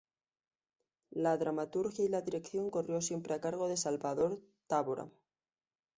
[1.11, 5.07] La dramaturgia y la dirección corrió siempre a cargo de Salvador Távora.